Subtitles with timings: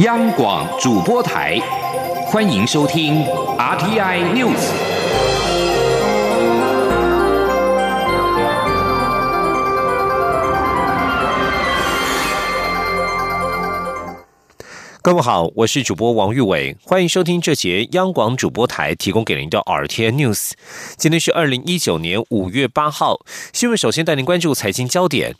[0.00, 1.56] 央广主播台，
[2.26, 3.24] 欢迎收听
[3.56, 4.58] RTI News。
[15.00, 20.54] 各位好，我是主播王玉伟，欢迎收听这节央广主播台提供给您的 RTI News。
[20.96, 23.20] 今天是二零一九年五月八号，
[23.52, 25.36] 新闻首先带您关注财经焦点。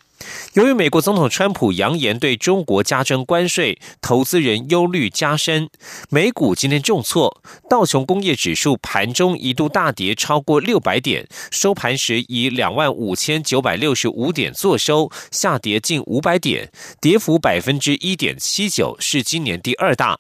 [0.55, 5.69] 由于美国总统川普扬言对中国加征关税，投资人忧虑加深，
[6.09, 20.19] 美股今天重挫，道琼工业指数盘中一度大跌超过六百点，收盘时以两万五千九百六十五点作收，下跌近五百点，跌幅百分之一点七九，是今年第二大。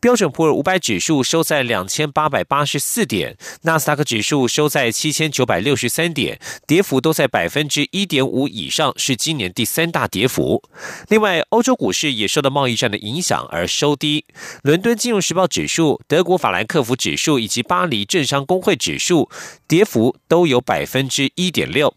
[0.00, 10.62] 标准普尔五百指数收在两千八百八十四点，纳斯达克指数收在七千九百六十三点，跌幅都在百分之一点五以上，是今年第三大跌幅。
[11.08, 14.24] 另外，欧洲股市也受到贸易战的影响而收低。
[14.62, 19.28] 伦敦金融时报指数、德国法兰克福指数以及巴黎政商工会指数
[19.66, 21.94] 跌幅都有百分之一点六。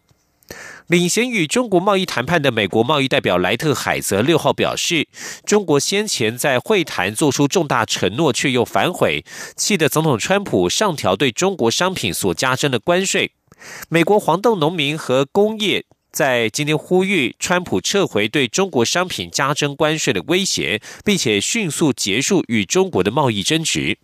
[0.88, 5.06] 领衔与中国贸易谈判的美国贸易代表莱特海泽六号表示，
[5.44, 9.22] 中国先前在会谈做出重大承诺，却又反悔，
[9.54, 13.32] 气得总统川普上调对中国商品所加征的关税。
[13.90, 23.98] 美国黄豆农民和工业在今天呼吁川普撤回对中国商品加征关税的威胁，并且迅速结束与中国的贸易争执。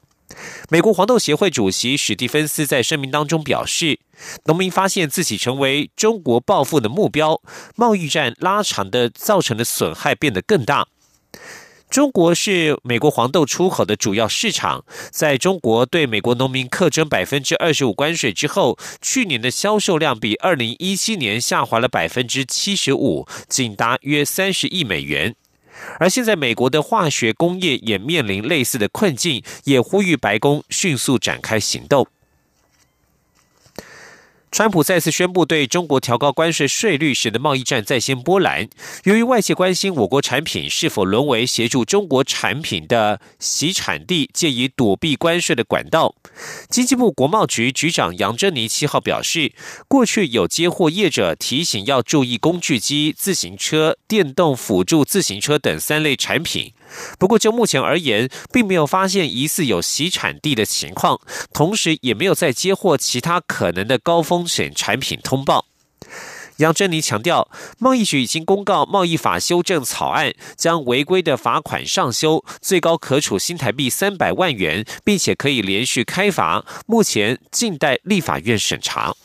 [0.70, 3.98] 美国黄豆协会主席史蒂芬斯在声明当中表示，
[4.44, 7.40] 农民发现自己成为中国暴富的目标，
[7.76, 10.88] 贸易战拉长的造成的损害变得更大。
[11.90, 25.36] 中国是美国黄豆出口的主要市场，在中国对美国农民课征百分之二十五关税之后，去年的销售量比二零一七年下滑了百分之七十五，仅达约三十亿美元。
[25.98, 32.06] 而现在，美国的化学工业也面临类似的困境，也呼吁白宫迅速展开行动。
[34.54, 38.68] 川普再次宣布对中国调高关税税率，使得贸易战再掀波澜。
[39.02, 46.14] 由于外界关心我国产品是否沦为协助中国产品的洗产地，借以躲避关税的管道，
[46.70, 49.52] 经济部国贸局局长杨珍妮七号表示，
[49.88, 56.72] 过去有接货业者提醒要注意工具机、自行车、电动辅助自行车等三类产品。
[57.18, 61.20] 不过，就目前而言，并没有发现疑似有洗产地的情况，
[61.52, 65.66] 同时也没有再接获其他可能的高风险产品通报。
[66.58, 79.16] 杨振宁强调，贸易局已经公告贸易法修正草案，将违规的罚款上修，最高可处新台币三百万元，并且可以连续开罚，目前静待立法院审查。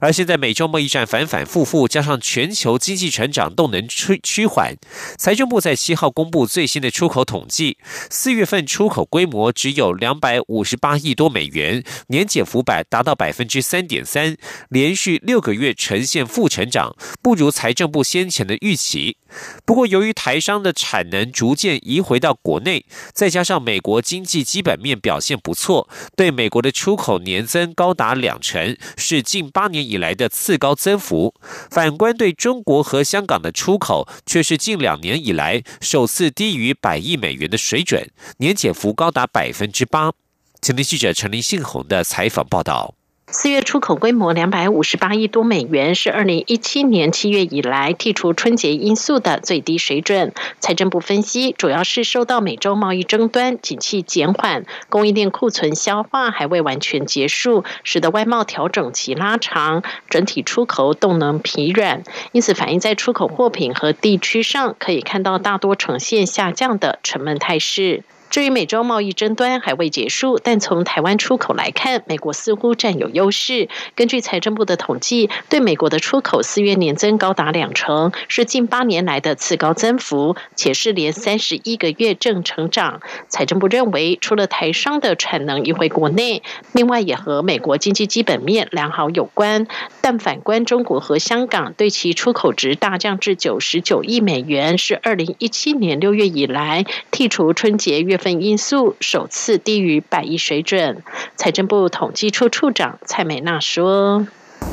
[0.00, 4.76] 而现在，美洲贸易战反反复复，加上全球经济成长动能趋趋缓，
[5.16, 7.78] 财政部在七号公布最新的出口统计，
[8.10, 14.36] 四月份出口规模只有两百五十八亿多美元，年减幅百达到百分之三点三，
[14.68, 19.16] 连续六个月呈现负成长，不如财政部先前的预期。
[19.64, 31.34] 不过，由于台商的产能逐渐移回到国内，再加上美国经济基本面表现不错，对美国的出口年增高达两成，是近八年以来的次高增幅。
[31.70, 40.12] 反观对中国和香港的出口，却是近两年以来首次低于百亿美元的水准，年减幅高达百分之八。
[40.60, 42.94] 请听记者陈林信宏的采访报道。
[43.30, 50.32] 四月出口规模两百五十八亿多美元，是二零一七年七月以来剔除春节因素的最低水准。
[50.60, 68.04] 财政部分析，主要是受到美洲贸易争端、景气减缓、供应链库存消化还未完全结束，使得外贸调整期拉长，整体出口动能疲软，因此反映在出口货品和地区上，可以看到大多呈现下降的沉闷态势。
[68.30, 73.70] 至于美洲贸易争端还未结束，但从台湾出口来看，美国似乎占有优势。
[73.94, 83.00] 根据财政部的统计，对美国的出口四月年增高达两成，是近八年来的次高增幅，且是连三十一个月正成长。
[83.28, 86.42] 财政部认为，除了台商的产能移回国内，
[86.72, 89.66] 另外也和美国经济基本面良好有关。
[90.02, 98.17] 但反观中国和香港，对其出口值大降至九十九亿美元，是二零一七年六月以来剔除春节月。
[98.18, 101.02] 份因素首次低于百亿水准。
[101.36, 104.26] 财政部统计处处长蔡美娜说：“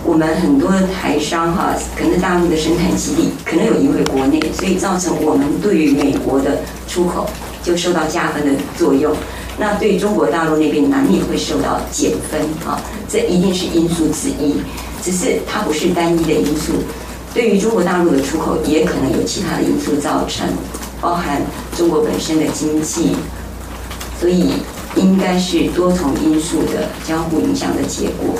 [0.03, 0.69] 我们很多
[1.01, 7.30] 台商哈，可能大陆的生产基地可能有移回国内，所以造成我们对于美国的出口
[7.63, 9.15] 就受到加分的作用。
[9.57, 14.56] 那对中国大陆那边难免会受到减分啊，这一定是因素之一。
[15.01, 16.74] 只是它不是单一的因素，
[17.31, 20.48] 对于中国大陆的出口也可能有其他的因素造成。”
[21.05, 21.39] 包含
[21.77, 23.15] 中国本身的经济，
[24.17, 24.53] 所以
[24.95, 28.33] 应该是多重因素的相互影响的结果。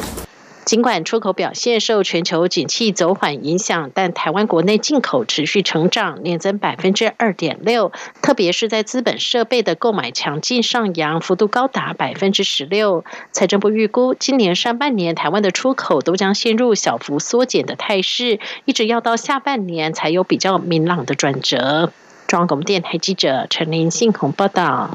[0.66, 7.92] 尽管出口表现受全球景气走缓影响，但台湾国内进口持续成长，年增百分之二点六。
[8.24, 13.06] 特别是在资本设备的购买强劲上扬，幅度高达百分之十六。
[13.32, 21.92] 财政部预估，今年上半年台湾的出口都将陷入小幅缩减的态势，一直要到下半年才有比较明朗的转折。
[22.36, 24.94] 中广电台记者陈林信宏报道。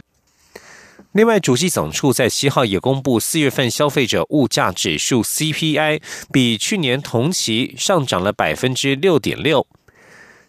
[1.13, 9.67] 另外，主计总处在七号也公布四月份消费者物价指数 CPI，比去年同期上涨了百分之六点六，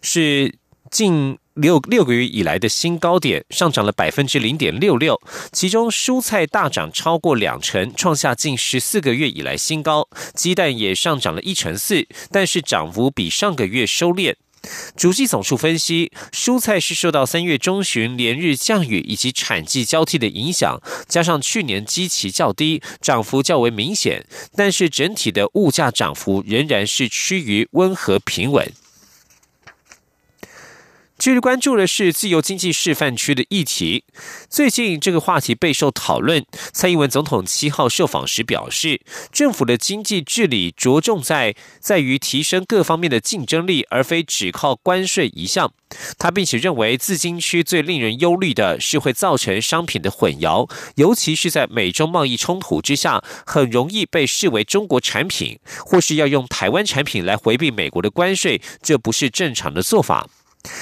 [0.02, 0.54] 是
[0.90, 5.18] 近六六个月以来的新高点，上涨了百分之零点六六。
[5.50, 10.02] 其中，蔬菜大涨超过两成，创下近十四个月以来新高；
[10.34, 14.34] 鸡蛋也上涨了一成四，但是涨幅比上个月收敛。
[14.96, 24.24] 主计总数分析，蔬菜是受到三月中旬连日降雨以及产季交替的影响，加上去年基期较低，涨幅较为明显。
[24.54, 28.72] 但是整体的物价涨幅仍然是趋于温和平稳。
[31.22, 34.02] 继续关注的是自由经济示范区的议题。
[34.50, 36.44] 最近这个话题备受讨论。
[36.72, 45.72] 蔡英文总统七号受访时表示，政府的经济治理着重在在于提升各方面的竞争力，而非只靠关税一项。
[46.18, 60.28] 他并且认为，自经区最令人忧虑的是会造成商品的混淆，尤其是在美中贸易冲突之下，很容易被视为中国产品，或是要用台湾产品来回避美国的关税，这不是正常的做法。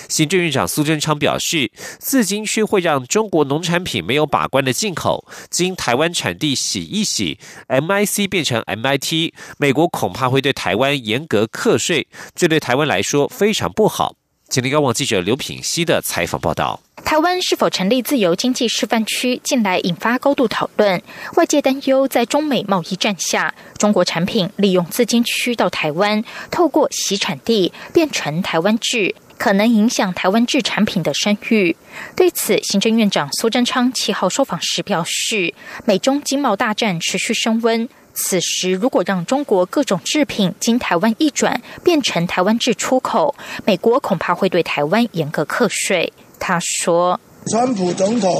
[0.08, 7.38] 行政院长苏贞昌表示，自金区会让中国农产品没有把关的进口，经台湾产地洗一洗
[7.68, 14.16] ，MIC 变成 MIT，美国恐怕会对台湾严格课税，这对台湾来说非常不好。
[14.48, 16.80] 请听高网记者刘品熙的采访报道。
[17.04, 21.00] 台湾是否成立自由经济示范区，近来引发高度讨论。
[21.36, 29.14] 外界担忧，在中美贸易战下，中国产品利用自金区到台湾，透过洗产地变成台湾制。
[29.40, 31.74] 可能影响台湾制产品的声誉。
[32.14, 35.54] 对此，行政院长苏贞昌七号受访时表示，
[35.86, 43.34] 美中经贸大战持续升温，此时如果让中国各种制品经台湾一转变成台湾制出口，
[43.64, 46.12] 美国恐怕会对台湾严格课税。
[46.38, 47.18] 他说
[47.50, 48.30] ：“川普总统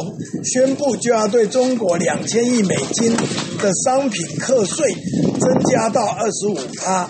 [0.44, 4.87] 宣布就要对中国两千亿美金的商品课税
[5.41, 7.08] 增加到二十五趴，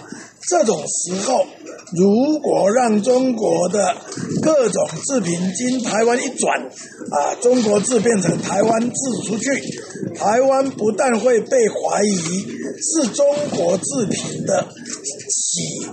[0.48, 1.44] 这种时候。”
[1.96, 3.96] 如果让中国的
[4.42, 8.96] 各种制品经台湾一转，啊，中国制变成台湾制
[9.26, 9.50] 出去，
[10.14, 12.46] 台湾不但会被怀疑
[12.80, 13.26] 是中
[13.56, 14.68] 国制品的
[15.28, 15.86] 起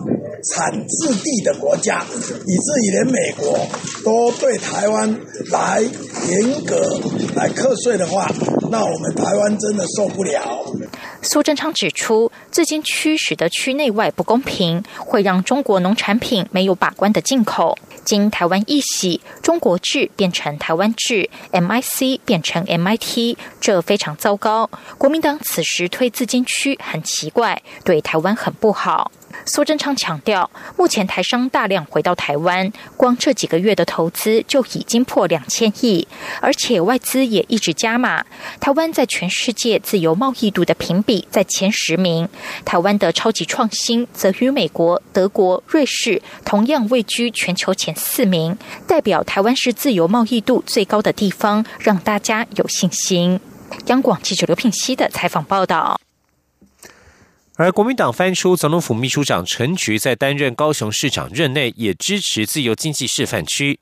[0.53, 2.05] 产制地的国家，
[2.45, 3.57] 以至于连美国
[4.03, 5.19] 都对台湾
[5.51, 6.99] 来严格
[7.35, 8.31] 来课税的话，
[8.69, 10.41] 那我们台湾真的受不了。
[11.21, 17.77] 苏贞昌指出，自金区使得区内外不公平，会让中国农产品没有把关的进口。
[18.03, 24.69] 经台湾一洗，中国制变成台湾制，MIC 变成 MIT，这非常糟糕。
[24.97, 29.11] 国民党此时推自金区很奇怪，对台湾很不好。
[29.45, 36.07] 苏贞昌强调，目前台商大量回到台湾，光这几个月的投资就已经破两千亿，
[36.41, 38.25] 而且外资也一直加码。
[38.59, 42.27] 台湾在全世界自由贸易度的评比在前十名，
[42.65, 53.39] 台湾的超级创新则与美国、德国、瑞士同样位居全球前四名，代表台湾是自由贸易度最高的地方，让大家有信心。
[53.87, 55.99] 央广记者刘品熙的采访报道。
[57.59, 63.79] 而国民党翻出总统府秘书长陈菊在担任高雄市长任内，也支持自由经济示范区。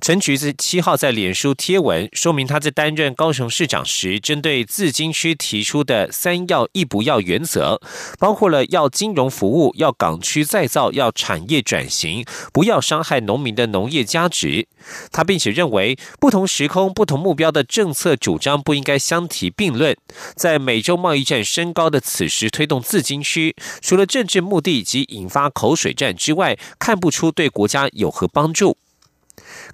[0.00, 7.80] 陈菊子七号在脸书贴文说明，他在担任高雄市长时，针对自金区提出的“三要一不要”原则，
[8.18, 14.68] 包括了要金融服务、要港区再造、要产业转型，不要伤害农民的农业价值。
[15.10, 19.96] 他并且认为，不同时空、不同目标的政策主张不应该相提并论。
[20.36, 28.76] 在美洲贸易战升高的此时，推动自金区，除了政治目的及引发口水战之外，看不出对国家有何帮助。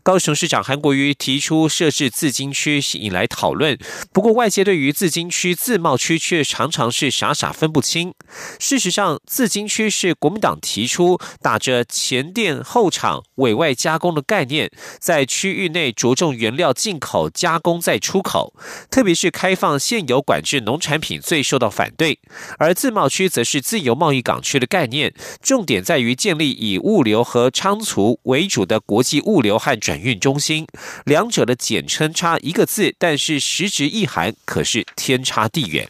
[0.03, 3.79] 高雄市长韩国瑜提出设置自金区，引来讨论。
[4.13, 8.15] 不过，外界对于自金区、自贸区却常常是傻傻分不清。
[8.59, 18.55] 事实上，自金区是国民党提出打着前店后厂、委外加工的概念，在区域内着重原料进口、加工再出口。
[18.91, 22.19] 特别是开放现有管制农产品最受到反对。
[22.59, 30.67] 而自贸区则是自由贸易港区的概念，重点在于建立以物流和仓储为主的国际物流和转运中心，
[31.05, 35.89] 两者的简称差一个字，但是实质意涵可是天差地远。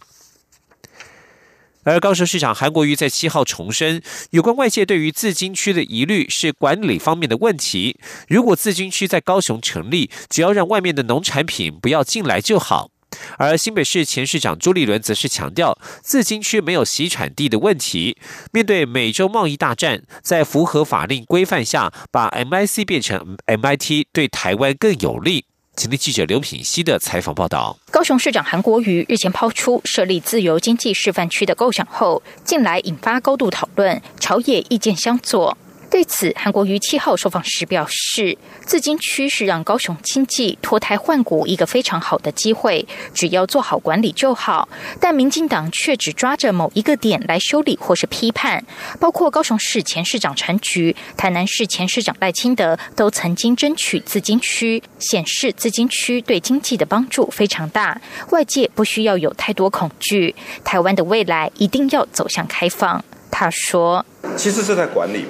[1.82, 7.98] 而高雄市长韩国瑜在七号重申，有关外界对于自金区的疑虑是管理方面的问题。
[8.28, 12.90] 如果自金区在高雄成立，只要让外面的农产品不要进来就好。
[13.38, 18.16] 而新北市前市长朱立伦则是强调，自金区没有洗产地的问题。
[18.52, 25.44] 面对美洲贸易大战，在符合法令规范下，把 MIC 变成 MIT，对台湾更有利。
[25.76, 27.78] 请听记者刘品熙的采访报道。
[27.90, 35.56] 高雄市长韩国瑜日前抛出设立自由经济示范区的构想后，近来引发高度讨论，朝野意见相左。
[35.90, 44.68] 对此，韩国瑜七号受访时表示，自金区是让高雄经济脱胎换骨一个非常好的机会，只要做好管理就好。
[45.00, 48.64] 但民进党却只抓着某一个点来修理或是批判，
[49.00, 60.36] 包括高雄市前市长陈菊、台南市前市长赖清德都曾经争取自金区，显示自金区对经济的帮助非常大，外界不需要有太多恐惧。
[60.62, 63.04] 台湾的未来一定要走向开放。
[63.32, 64.04] 他说
[64.36, 65.24] ：“其实是在管理。”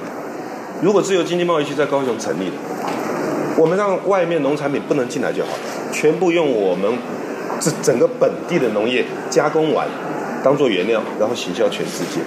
[0.82, 2.54] 如果自由经济贸易区在高雄成立了，
[3.58, 5.50] 我们让外面农产品不能进来就好，
[5.92, 6.90] 全部用我们
[7.60, 9.86] 这整个本地的农业加工完，
[10.42, 12.20] 当做原料，然后行销全世界。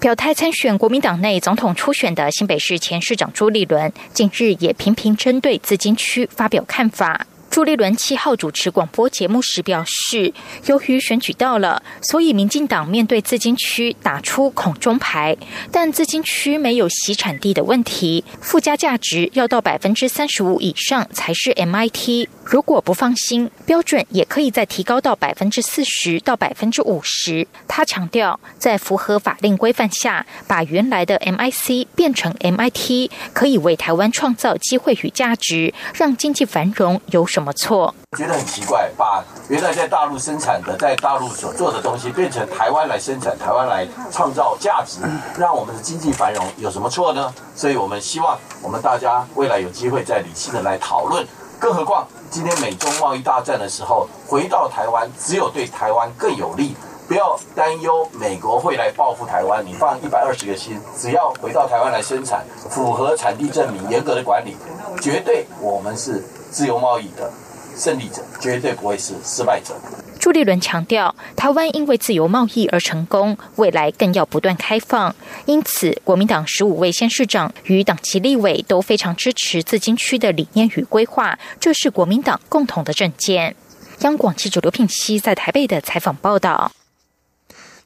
[0.00, 7.26] 表态参选国民党内总统初选的新北市前市长朱立伦，近日也频频针对资金区发表看法。
[7.50, 10.32] 朱立伦七号主持广播节目时表示，
[10.66, 15.36] 由于选举到了，所以民进党面对自金区打出孔中牌，
[15.72, 22.28] 但自金区没有洗产地的问题，附加价值要到百分之三十五以上才是 MIT。
[22.44, 27.48] 如果不放心，标准也可以再提高到百分之四十到百分之五十。
[27.66, 37.94] 他强调，在符合法令规范下，把原来的 MIC 变成 MIT，可以为台湾创造机会与价值，让经济繁荣，有什么错？
[38.18, 45.00] 觉得很奇怪，把原来在大陆生产的、在大陆所做的东西，变成台湾来生产，台湾来创造价值，
[45.38, 47.32] 让我们的经济繁荣，有什么错呢？
[47.56, 51.26] 所以我们希望我们大家未来有机会再理性的来讨论。
[51.58, 56.76] 更何况，今天美中贸易大战的时候，回到台湾只有对台湾更有利。
[57.08, 64.56] 不要担忧美国会来报复台湾，你放一百二十个心，只要回到台湾来生产，符合产地证明、严格的管理，
[65.00, 67.32] 绝对我们是自由贸易的
[67.76, 69.74] 胜利者，绝对不会是失败者。
[70.18, 75.14] 朱立伦强调，台湾因为自由贸易而成功，未来更要不断开放。
[75.46, 83.56] 因此，国民党十五位县市长与党籍立委都非常支持自金区的理念与规划，这是国民党共同的政见。
[84.00, 86.70] 央广记者刘品熙在台北的采访报道。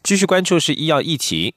[0.02, 1.54] 继续关注是医药议题。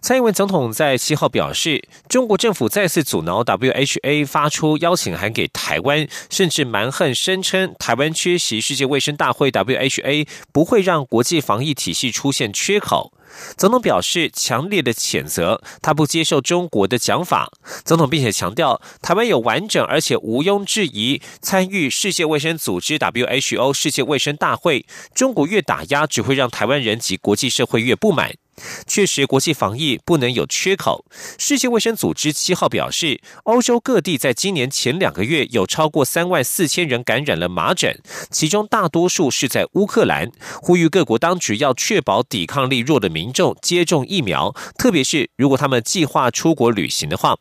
[0.00, 13.12] 蔡英文总统在七号表示，中国政府再次阻挠 WHA 发出邀请函给台湾，甚至蛮横声称台湾缺席世界卫生大会 WHA 不会让国际防疫体系出现缺口。
[13.56, 17.52] 总统表示强烈的谴责，他不接受中国的讲法。
[17.84, 24.84] 总统并且强调，台湾有完整而且毋庸置疑参与世界卫生组织 WHO 世界卫生大会。
[25.14, 28.32] 中国越打压，只会让台湾人及国际社会越不满。
[28.86, 31.04] 确实，国际防疫不能有缺口。
[31.38, 38.00] 世界卫生组织七号表示，欧洲各地在今年前两个月有超过三万四千人感染了麻疹，
[38.30, 40.30] 其中大多数是在乌克兰。
[40.62, 47.36] 呼吁各国当局要确保抵抗力弱的民众接种疫苗，特别是如果他们计划出国旅行的话。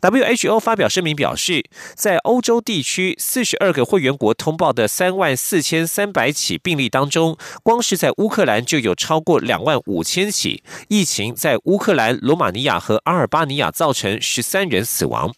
[0.00, 10.62] WHO 发表声明表示，在欧洲地区四十二个会员国通报的三万四千三百起病例当中，光是在乌克兰就有超过两万五千起。
[10.88, 15.34] 疫情在乌克兰、罗马尼亚和阿尔巴尼亚造成十三人死亡。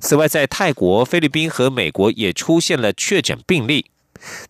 [0.00, 3.86] 此外，在泰国、菲律宾和美国也出现了确诊病例。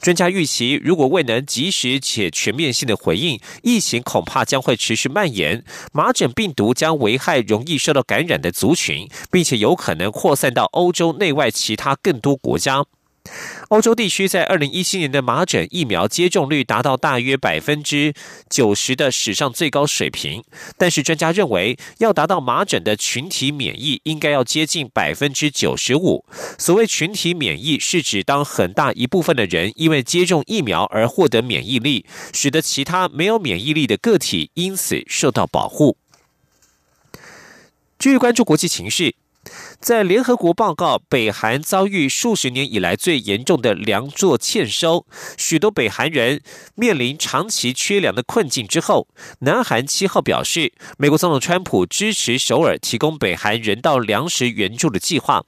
[0.01, 5.65] 专家预期，如果未能及时且全面性的回应，疫情恐怕将会持续蔓延。
[5.93, 12.85] 麻疹病毒将危害容易受到感染的族群，并且有可能扩散到欧洲内外其他更多国家。
[13.69, 18.13] 欧洲地区在二零一七年的麻疹疫苗接种率达到大约百分之
[18.49, 20.45] 九十的史上最高水平，
[20.77, 26.25] 但是专家认为，要达到麻疹的群体免疫，应该要接近百分之九十五。
[26.59, 35.97] 所谓群体免疫，是指当很大一部分的人因为接种疫苗而获得免疫力，使得其他没有免疫力的个体因此受到保护。
[37.99, 39.15] 继续关注国际情势。
[39.81, 46.41] 在联合国报告，北韩遭遇数十年以来最严重的粮作欠收，许多北韩人
[46.75, 49.09] 面临长期缺粮的困境之后，
[49.41, 55.45] 南韩七号表示，美国总统川普支持首尔提供北韩人道粮食援助的计划。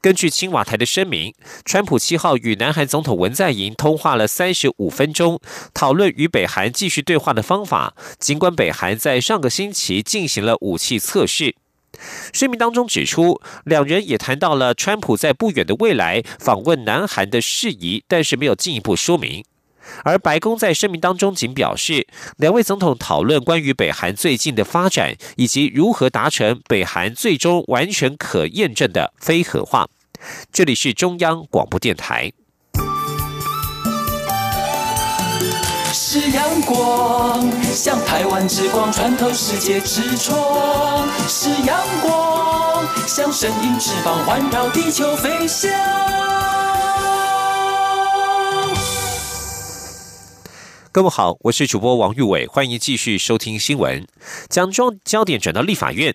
[0.00, 5.40] 根据青瓦台的声明，川普七号与南韩总统文在寅通话了三十五分钟，
[5.74, 7.96] 讨论与北韩继续对话的方法。
[8.20, 11.56] 尽管北韩在上个星期进行了武器测试，
[12.32, 19.44] 声明当中指出，两人也谈到了川普在不远的未来访问南韩的事宜，但是没有进一步说明。
[20.02, 29.88] 而白宫在声明当中仅表示，两位总统讨论关于北韩最近的发展，以及如何达成北韩最终完全可验证的非核化。
[30.52, 32.32] 这里是中央广播电台。
[36.18, 45.70] 是阳光，像台湾之光穿透世界之窗；是阳光，像神鹰翅膀环绕地球飞翔。
[50.90, 54.06] 各位好，我是主播王玉伟，欢迎继续收听新闻。
[54.48, 56.14] 将焦焦点转到立法院，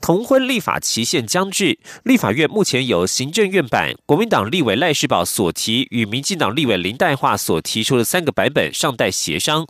[0.00, 9.66] 同婚立法期限将至，立法院目前有行政院版、国民党立委赖世宝所提与民进党立委林黛化所提出的三个版本尚待协商。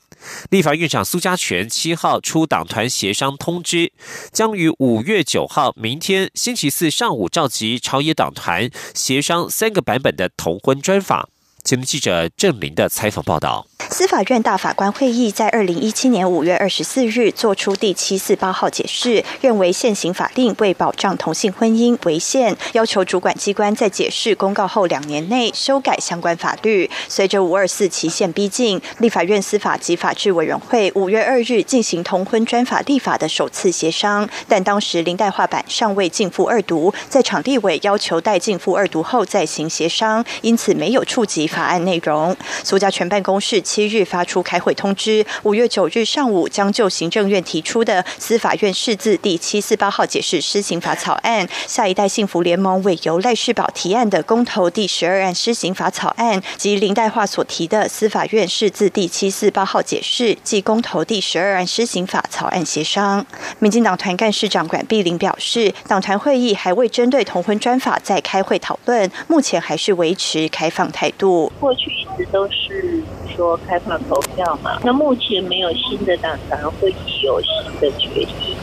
[0.50, 3.92] 立法院长苏家全七号出党团协商通知，
[4.32, 11.28] 将于五月九号明天星期四上午召集朝野党团协商三个版本的同婚专法。
[11.66, 13.66] 请记者郑林的采访报道。
[13.88, 26.90] 司法院大法官会议在二零一七年五月二十四日作出第七四八号解释，认为现行法令为保障同性婚姻违宪，要求主管机关在解释公告后两年内修改相关法律。
[27.08, 42.36] 随着五二四期限逼近，立法院司法及法制委员会五月二日进行同婚专法立法的首次协商，但当时林代化版尚未进赴二读，在场地委要求待进赴二读后再行协商，因此没有触及法案内容。
[42.62, 43.46] 苏家全办公室。
[43.62, 63.24] 七日发出开会通知，五月九日上午将就行政院提出的司法院释字第七四八号解释施行法草案、下一代幸福联盟委由赖世宝提案的公投第十二案施行法草案及林代化所提的司法院释字第七四八号解释即公投第十二案施行法草案协商。
[63.58, 71.45] 民进党团干事长管碧玲表示，党团会议还未针对同婚专法再开会讨论，目前还是维持开放态度。
[71.58, 73.02] 过去一直都是
[73.34, 73.58] 说。
[73.66, 74.78] 开放投票嘛？
[74.84, 78.56] 那目前没有新的党团会议有新的决议。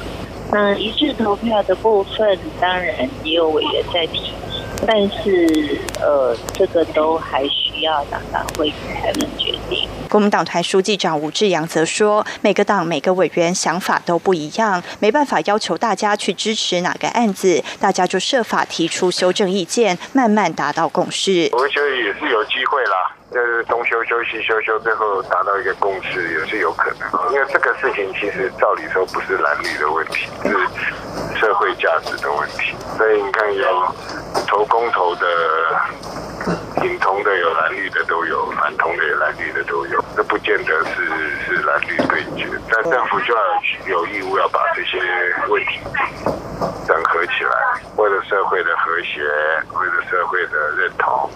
[0.51, 4.31] 那一致投票的部分，当然也有委员在提。
[4.85, 9.87] 但是，呃，这个都还需要党党会议才能决定。
[10.13, 21.49] 国民党团书记长吴志阳则说，每个党每个委员想法都不一样，没办法要求大家去支持哪个案子，大家就设法提出修正意见，慢慢达到共识。
[21.53, 23.15] 我觉得也是有机会啦。
[23.33, 27.33] 就是东修修西修修，最后达到一个共识也是有可能。
[27.33, 32.75] 因为这个事情其实照理说不是蓝绿的问题，是社会价值的问题。
[32.95, 33.95] 所以你看，有
[34.45, 35.25] 投公投的、
[36.83, 40.03] 挺同的、有蓝绿的都有，反同的、有蓝绿的都有。
[40.17, 41.07] 这不见得是
[41.45, 43.41] 是蓝绿对决，但政府就要
[43.87, 44.99] 有义务要把这些
[45.47, 45.79] 问题
[46.85, 49.21] 整合起来，为了社会的和谐，
[49.79, 51.29] 为了社会的认同。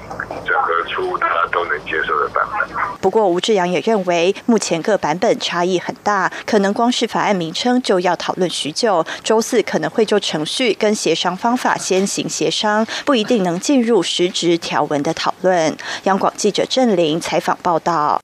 [0.45, 2.69] 整合出大家都能接受的版本。
[3.01, 9.05] 不过，吴志阳也认为，目前各版本差异很大，可能光是法案名称就要讨论许久。
[9.23, 15.78] 周四可能会就程序跟协商方法先行协商，不一定能进入实质条文的讨论。
[16.04, 18.21] 央广记者郑玲采访报道。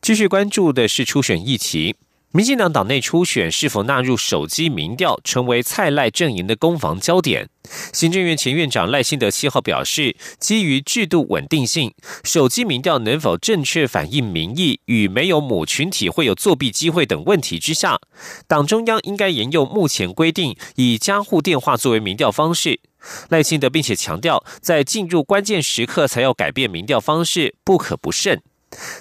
[0.00, 1.96] 继续关注的是初选议题。
[2.32, 7.48] 民进党党内初选是否纳入手机民调，成为蔡赖阵营的攻防焦点。
[7.92, 11.94] 行政院前院长赖清德七号表示，基于制度稳定性，
[12.24, 18.00] 手机民调能否正确反映民意，与没有母群体会有作弊机会等问题之下，
[18.48, 22.80] 党中央应该沿用目前规定，以家户电话作为民调方式。
[23.28, 28.42] 赖清德并且强调，在进入关键时刻才要改变民调方式，不可不慎。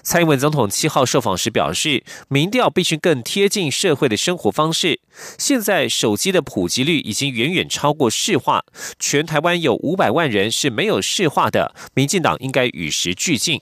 [0.04, 5.00] 蔡英文总统七号受访时表示，民调必须更贴近社会的生活方式。
[5.40, 8.64] 现在手机的普及率已经远远超过市化，
[9.00, 13.62] 全台湾有五百万人是没有市化的，民进党应该与时俱进。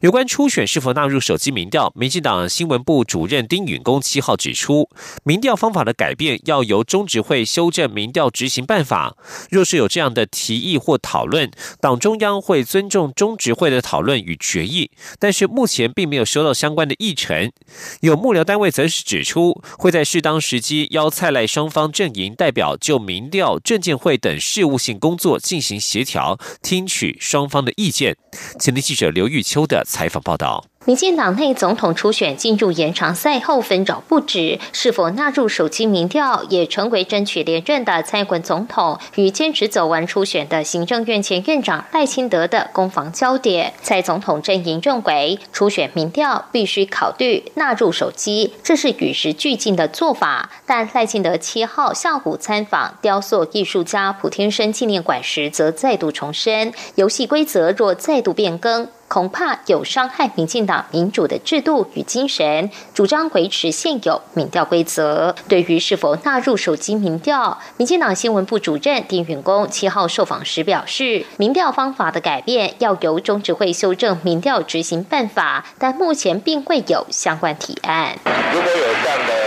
[0.00, 4.88] 有关初选是否纳入手机民调，民进党新闻部主任丁允恭七号指出，
[5.24, 9.16] 民调方法的改变要由中执会修正民调执行办法。
[9.50, 14.90] 若是有这样的提议或讨论，党中央会尊重中执会的讨论与决议。
[15.18, 17.52] 但是目前并没有收到相关的议程。
[18.00, 28.16] 有幕僚单位则是指出，会在适当时机邀蔡赖双方阵营代表就民调、证监会等事务性工作进行协调，听取双方的意见。
[28.58, 29.60] 前天记者刘玉秋。
[29.70, 30.64] 的采访报道。
[30.86, 43.74] 民进党内总统初选进入延长赛后纷扰不止，是否纳入手机民调，也成为争取连任的蔡英文总统与坚持走完初选的行政院前院长赖清德的攻防焦点。
[43.82, 50.48] 蔡总统阵营认为，初选民调必须考虑纳入手机，这是与时俱进的做法。
[50.64, 58.88] 但赖清德七号下午参访雕塑艺术家普天生纪念馆时，则再度重申，游戏规则若再度变更。
[59.10, 65.34] 恐怕有伤害民进党民主的制度与精神，主张维持现有民调规则。
[65.48, 78.16] 对于是否纳入手机民调，民进党新闻部主任丁允恭七号受访时表示，民调方法的改变要由中执会修正民调执行办法，但目前并未有相关提案。
[78.52, 79.39] 如果有这样的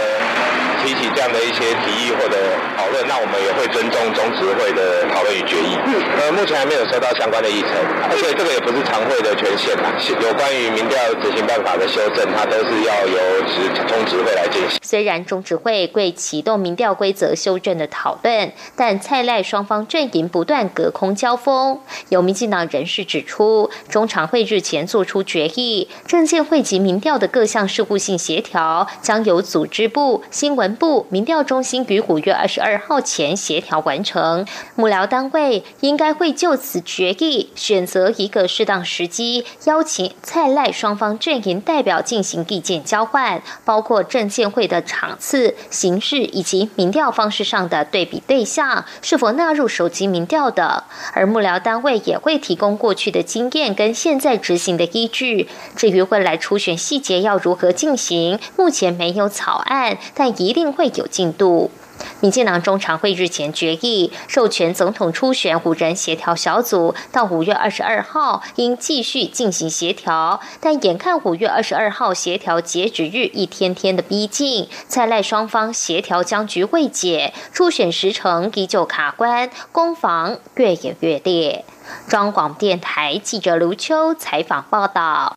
[0.93, 2.37] 提起这样的一些提议或者
[2.77, 5.73] 讨论，那我们也会尊重中执会的讨论与决议。
[6.21, 7.71] 呃，目前还没有收到相关的议程，
[8.09, 9.89] 而且这个也不是常会的权限啊。
[10.21, 13.17] 有关于民调执行办法的修正，它都是要由
[13.49, 14.77] 执中执会来进行。
[14.83, 21.79] 虽然中执会会启动民调规则修正的讨论，但蔡赖双方阵营不断隔空交锋。
[22.09, 34.45] 有民进党人士指出，中常会日前做出决议，政见会及民调的各项事务性协调，将由组织部、新闻部、民调中心于五月二十二号前协调完成。
[34.75, 50.83] 幕僚单位应该会就此决议，选择一个适当时机，邀请蔡赖双方阵营代表进行意见交换，包括政见会的场次、形式以及民调方式上的对比对象是否纳入手机民调的。
[51.13, 55.47] 而幕僚单位也会提供过去的经验跟现在执行的依据。
[55.75, 61.71] 至于未来初选细节要如何进行，目前没有草案，但一定会有进度。
[62.19, 81.63] 民进党中常会日前决议，授权总统初选五人协调小组到五月二十二号应继续进行协调，但眼看五月二十二号协调截止日一天天的逼近，蔡赖双方协调僵局未解，初选时程依旧卡关，攻防越演越烈。
[82.07, 85.35] 中广电台记者卢秋采访报道。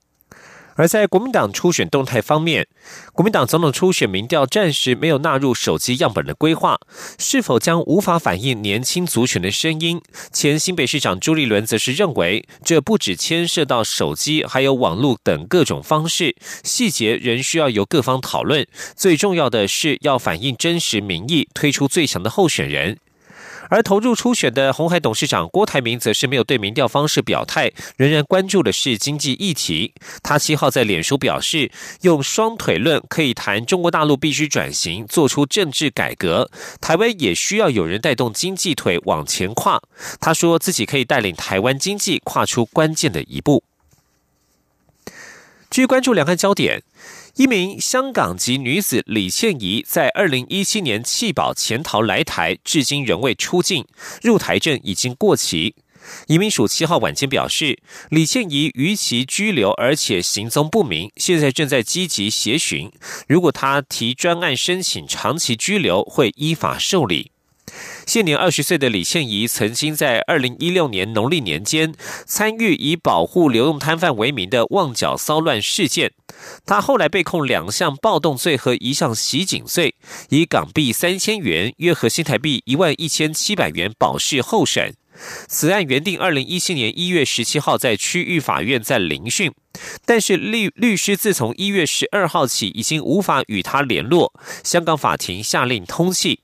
[0.77, 2.69] 而在国民党初选动态方面，
[3.13, 6.79] 国民党总统初选民调暂时没有纳入手机样本的规划，
[7.19, 10.01] 是否将无法反映年轻族群的声音？
[10.33, 18.67] 前新北市长朱立伦则是认为，这不只牵涉到手机，还有网络等各种方式，细节仍需要由各方讨论。
[18.95, 22.99] 最重要的是要反映真实民意，推出最强的候选人。
[23.69, 29.93] 而投入初选的红海董事长郭台铭则是没有对民调方式表态，仍然关注的是经济议题。
[30.23, 31.71] 他七号在脸书表示，
[32.03, 36.51] 用双腿论可以谈中国大陆必须转型，做出政治改革，
[36.81, 39.83] 台湾也需要有人带动经济腿往前跨。
[40.21, 43.63] 他说自己可以带领台湾经济跨出关键的一步。
[45.71, 46.83] 据关注两岸焦点。
[47.37, 53.85] 一名香港籍女子李倩怡在二零一七年弃保潜逃来台，至今仍未出境，
[54.23, 55.75] 入台证已经过期。
[56.29, 62.91] 移民署七号晚间表示，李倩怡逾期拘留，而且行踪不明，现在正在积极协寻。
[63.29, 67.33] 如果她提专案申请长期拘留，会依法受理。
[68.07, 71.93] 现年二十岁的李倩怡，曾经在二零一六年农历年间
[72.25, 76.13] 参与以保护流动摊贩为名的旺角骚乱事件。
[76.65, 79.97] 他后来被控两项暴动罪和一项袭警罪，
[80.29, 84.95] 以港币三千元（约合新台币一万一千七百元）保释候审。
[85.49, 89.51] 此案原定二零一七年一月十七号在区域法院在聆讯，
[90.05, 96.39] 但是律律师自从一月十二号起已经无法与他联络，香港法庭下令通缉。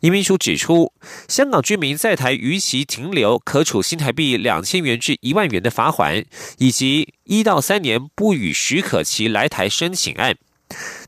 [0.00, 0.92] 移民署指出，
[1.26, 6.24] 香港居民在台逾期停留，可处新台币两千元至一万元的罚款，
[6.58, 10.36] 以及一到三年不予许可其来台申请案。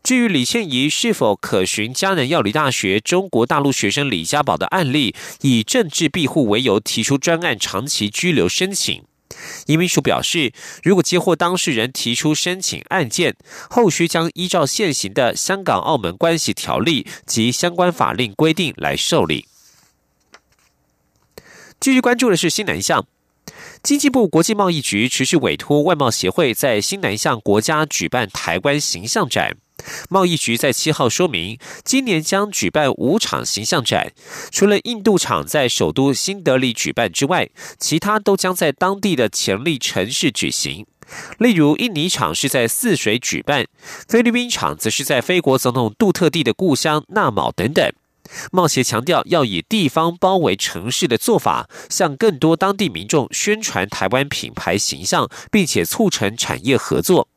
[0.03, 9.03] 至于李倩怡是否可循迦南药理大学中国大陆学生李家宝的案例，以政治庇护为由提出专案长期拘留申请？
[9.67, 13.37] 移民署表示，如果接获当事人提出申请案件，
[13.69, 19.47] 后续将依照现行的《香港澳门关系条例》及相关法令规定来受理。
[21.79, 23.07] 继续关注的是新南向，
[23.83, 29.57] 经济部国际贸易局持续委托外贸协会在新南向国家举办台湾形象展。
[30.09, 34.13] 贸易局在七号说明，今年将举办五场形象展，
[34.51, 40.87] 除了印度场在首都新德里举办之外，其他都将在当地的潜力城市举行。
[41.39, 43.67] 例如，印尼场是在泗水举办，
[44.09, 47.91] 菲律宾场则是在菲国总统杜特地的故乡纳卯等等。
[48.53, 57.29] 贸协强调，要以地方包围城市的做法，向更多当地民众宣传台湾品牌形象，并且促成产业合作。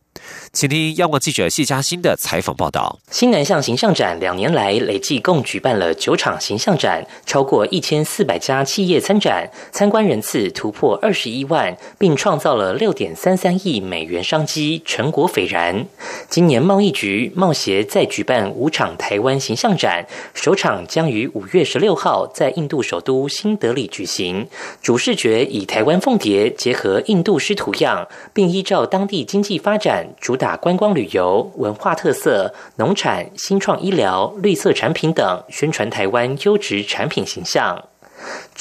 [0.54, 3.00] 请听央广记者谢嘉欣的采访报道。
[3.10, 15.86] 新南向形象展两年来累计共举办了九场形象展，超过一千四百家企业参展，参观人次突破二十一万，并创造了六点三三亿美元商机，成果斐然。
[16.30, 24.48] 今年贸易局贸协再举办五场台湾形象展，首场将于五月十六号在印度首都新德里举行，
[24.82, 30.38] 主视觉以台湾凤蝶结合印度狮图样，并依照当地经济发展主。
[30.42, 37.80] 打观光旅游、文化特色、农产、新创医疗、绿色产品等，宣传台湾优质产品形象。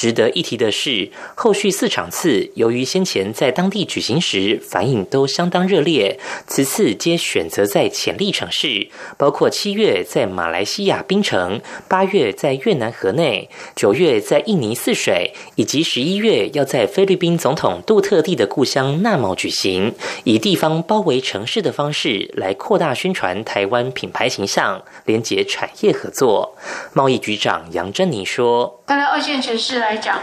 [0.01, 26.57] 值得一提的是，后续四场次由于先前在当地举行时反应都相当热烈，此次皆选择在潜力城市，包括七月在马来西亚槟城，八月在越南河内，九月在印尼泗水，以及十一月要在菲律宾总统杜特地的故乡纳茂举行，以地方包围城市的方式来扩大宣传台湾品牌形象，连接产业合作。
[26.95, 30.21] 贸易局长杨珍妮说：“当然，二线城市。”来来讲，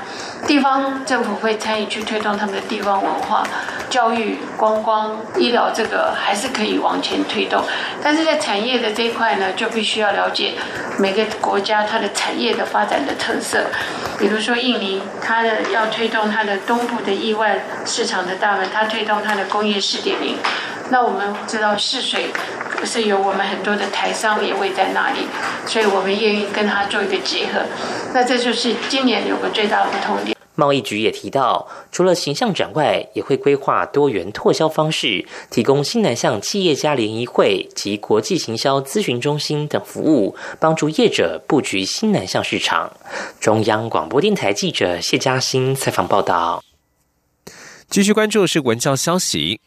[0.48, 3.46] 地方政府会参与去推动他们的地方文化、
[3.90, 7.62] 教育、观光、医疗，这个还是可以往前推动。
[8.02, 10.54] 但是在产业的这一块呢，就必须要了解
[11.00, 13.66] 每个国家它的产业的发展的特色。
[14.18, 20.38] 比如说印尼，它的要推动它的东部的意外市场的大门，它推动它的工业四点零。
[20.90, 22.32] 那我们知道试水
[22.78, 25.20] 不是有我们很多的台商也会在那里，
[25.66, 27.62] 所以我们愿意跟他做一个结合。
[28.14, 30.38] 那这就是今年有个最大的不同点。
[30.56, 42.92] 贸易局也提到，除了形象展外，也会规划多元拓销方式，提供新南向企业家联谊会及国际行销咨询中心等服务，帮助业者布局新南向市场。
[43.40, 46.64] 中央广播电台记者谢嘉欣采访报道。
[47.90, 49.62] 继续关注是文教消息。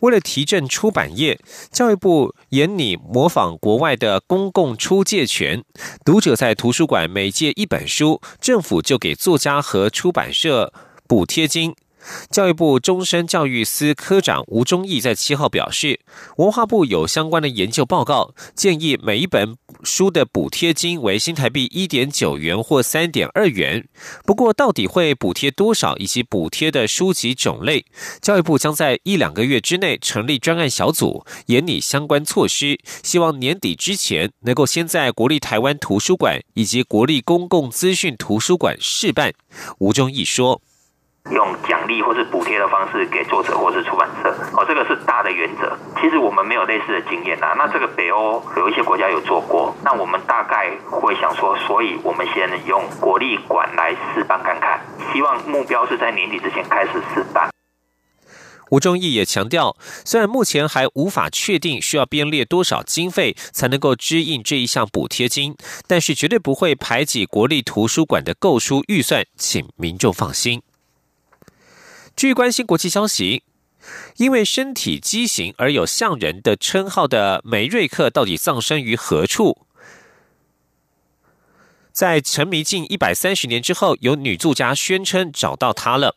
[0.00, 1.38] 为了提振出版业，
[1.70, 5.62] 教育部严拟模仿国外的公共出借权，
[6.04, 10.72] 读者在图书馆每借一本书，政府就给作家和出版社
[11.06, 11.74] 补贴金。
[12.30, 16.00] 教育部终身教育司科长吴忠义在七号表示，
[16.36, 23.88] 文化部有相关的研究报告，建议每一本书的补贴金为新台币一点九元或三点二元。
[24.24, 27.84] 不过，到底会补贴多少以及补贴的书籍种类，
[28.20, 39.32] 教育部将在一两个月之内成立专案小组，研拟相关措施，希望年底之前能够先在国立台湾图书馆以及国立公共资讯图书馆试办。
[39.78, 40.62] 吴忠义说。
[41.30, 45.76] 用奖励或是补贴的方式给作者或是出版社，哦，这个是大的原则。
[46.00, 47.54] 其实我们没有类似的经验呐。
[47.56, 54.80] 那这个北欧有一些国家有做过，那我们大概会想说，所以我们先用国立馆来试办看看，
[55.12, 57.48] 希望目标是在年底之前开始试办。
[58.70, 65.56] 吴忠义也强调，虽然目前还无法确定需要编列多少经费才能够支应这一项补贴金，
[65.88, 70.62] 但是绝对不会排挤国立图书馆的购书预算，请民众放心。
[72.20, 73.44] 据关心国际消息，
[74.18, 79.66] 因为身体畸形而有像人的称号的梅瑞克到底葬身于何处？
[81.90, 86.16] 在沉迷近一百三十年之后，有女作家宣称找到他了。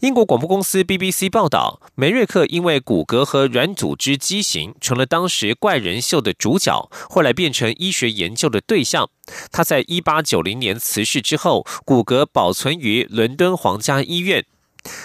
[0.00, 9.08] 英国广播公司 BBC 报道，梅瑞克因为骨骼和软组织畸形，成了当时怪人秀的主角，后来变成医学研究的对象。
[9.50, 14.44] 他在一八九零年辞世之后，骨骼保存于伦敦皇家医院。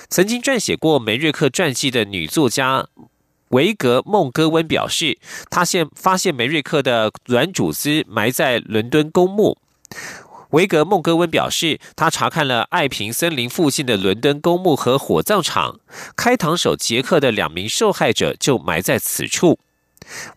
[0.10, 2.88] 曾经撰写过梅瑞克传记的女作家
[3.50, 5.18] 维格孟戈温表示，
[5.50, 9.58] 她现发现梅瑞克的软组织埋在伦敦公墓。
[10.52, 15.80] 维格孟戈温表示，他查看了爱平森林附近的伦敦公墓和火葬场，
[16.16, 19.60] 开膛手杰克的两名受害者就埋在此处。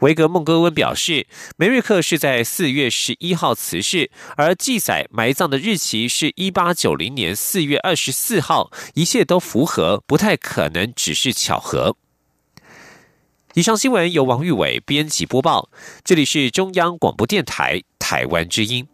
[0.00, 11.96] 维格孟戈温表示，梅瑞克是在四月十一号辞世，而记载埋葬的日期是一八九零年四月二十四号，一切都符合，不太可能只是巧合。
[13.54, 15.70] 以上新闻由王玉伟编辑播报，
[16.04, 18.86] 这里是中央广播电台台湾之音。